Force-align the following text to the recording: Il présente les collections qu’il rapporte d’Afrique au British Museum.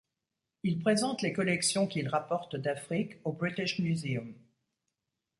Il 0.63 0.79
présente 0.79 1.21
les 1.21 1.31
collections 1.31 1.85
qu’il 1.85 2.07
rapporte 2.09 2.55
d’Afrique 2.55 3.17
au 3.23 3.33
British 3.33 3.77
Museum. 3.77 4.33